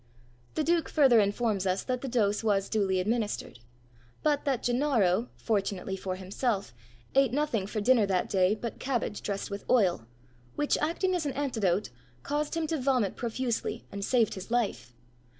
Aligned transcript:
'"The 0.55 0.63
duke 0.63 0.89
further 0.89 1.19
informs 1.19 1.67
us 1.67 1.83
that 1.83 2.01
the 2.01 2.07
dose 2.07 2.43
was 2.43 2.69
duly 2.69 2.99
administered; 2.99 3.59
but 4.23 4.45
that 4.45 4.63
Gennaro, 4.63 5.29
fortunately 5.35 5.95
for 5.95 6.15
himself, 6.15 6.73
ate 7.13 7.31
nothing 7.31 7.67
for 7.67 7.81
dinner 7.81 8.07
that 8.07 8.27
day 8.27 8.55
but 8.55 8.79
cabbage 8.79 9.21
dressed 9.21 9.51
with 9.51 9.63
oil, 9.69 10.07
which 10.55 10.75
acting 10.79 11.13
as 11.13 11.27
an 11.27 11.33
antidote, 11.33 11.91
caused 12.23 12.57
him 12.57 12.65
to 12.65 12.79
vomit 12.81 13.15
profusely, 13.15 13.85
and 13.91 14.03
saved 14.03 14.33
his 14.33 14.49
life. 14.49 14.91